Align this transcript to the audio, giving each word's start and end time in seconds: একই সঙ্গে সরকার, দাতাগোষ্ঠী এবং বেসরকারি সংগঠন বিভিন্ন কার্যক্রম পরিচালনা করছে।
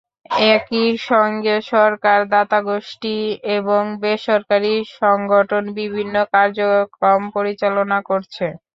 একই 0.51 0.79
সঙ্গে 1.05 1.55
সরকার, 1.71 2.19
দাতাগোষ্ঠী 2.31 3.17
এবং 3.57 3.81
বেসরকারি 4.01 4.69
সংগঠন 4.99 5.63
বিভিন্ন 5.79 6.15
কার্যক্রম 6.33 7.21
পরিচালনা 7.35 7.97
করছে। 8.09 8.45